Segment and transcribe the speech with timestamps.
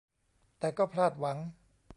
[0.59, 1.37] แต่ก็พลาดหวัง